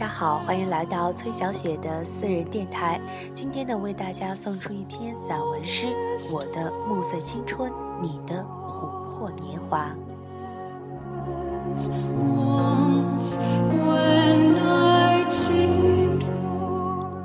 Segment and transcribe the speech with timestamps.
[0.00, 2.98] 大家好，欢迎来到崔小雪的私人电台。
[3.34, 5.88] 今天呢，为大家送出一篇散文诗
[6.32, 7.70] 《我的暮色青春，
[8.00, 9.88] 你的琥珀年华》。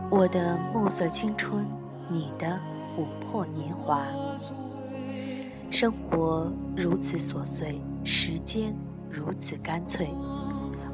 [0.09, 1.65] 我的暮色青春，
[2.09, 2.59] 你的
[2.97, 4.03] 琥珀年华。
[5.71, 8.75] 生活如此琐碎，时间
[9.09, 10.09] 如此干脆。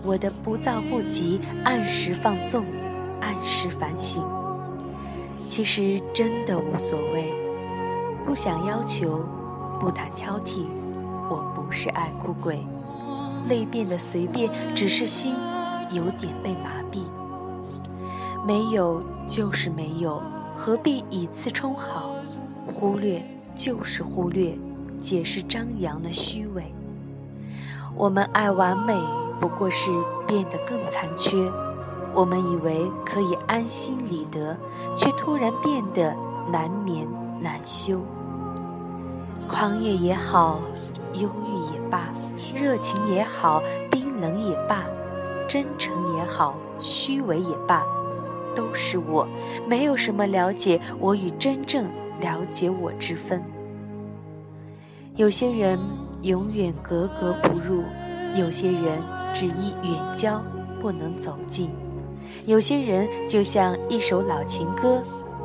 [0.04, 2.66] 我的不躁不急，按时放纵，
[3.20, 4.24] 按时反省。
[5.48, 7.32] 其实真的无所谓，
[8.26, 9.20] 不想要求，
[9.80, 10.66] 不谈挑剔。
[11.30, 12.66] 我不是爱哭鬼，
[13.48, 15.34] 泪变得随便，只是心
[15.92, 17.00] 有点被麻痹。
[18.46, 20.22] 没有就是没有，
[20.56, 22.16] 何必以次充好？
[22.66, 23.22] 忽略
[23.54, 24.58] 就是忽略，
[25.00, 26.64] 解释张扬的虚伪。
[27.96, 29.00] 我们爱完美。
[29.42, 29.90] 不过是
[30.28, 31.52] 变得更残缺，
[32.14, 34.56] 我们以为可以安心理得，
[34.96, 36.16] 却突然变得
[36.52, 37.08] 难眠
[37.40, 38.00] 难休。
[39.48, 40.60] 狂野也好，
[41.16, 42.14] 忧郁也罢，
[42.56, 44.86] 热情也好，冰冷也罢，
[45.50, 47.84] 真诚也好，虚伪也罢，
[48.56, 49.28] 都是我，
[49.68, 53.44] 没有什么了解我与真正了解我之分。
[55.16, 55.80] 有些人
[56.22, 57.84] 永远格格不入，
[58.36, 59.02] 有些人。
[59.34, 60.44] 只因远交
[60.82, 61.70] 不能走近，
[62.46, 65.02] 有些人就像一首老情歌，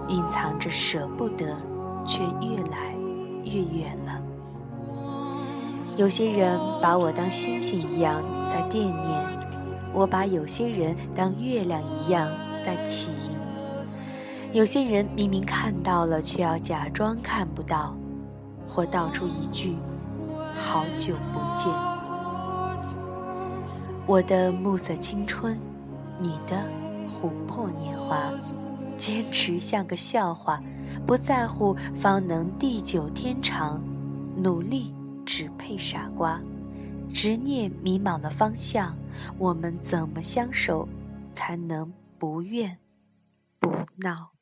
[0.08, 1.56] 蕴藏着舍不得，
[2.04, 2.92] 却越来
[3.44, 4.20] 越远了。
[5.96, 9.24] 有些人把我当星星一样在惦念，
[9.94, 12.28] 我把有些人当月亮一样
[12.60, 13.30] 在起迎。
[14.52, 17.96] 有些人明明看到了，却要假装看不到，
[18.68, 19.76] 或道出一句
[20.58, 21.72] “好久不见”。
[24.08, 25.58] 我的暮色青春，
[26.20, 26.64] 你的
[27.08, 28.30] 琥珀年华，
[28.96, 30.62] 坚持像个笑话，
[31.04, 33.82] 不在乎方能地久天长，
[34.36, 34.94] 努力
[35.24, 36.40] 只配傻瓜，
[37.12, 38.96] 执念迷茫的方向，
[39.38, 40.88] 我们怎么相守，
[41.32, 42.78] 才能不怨
[43.58, 44.35] 不闹？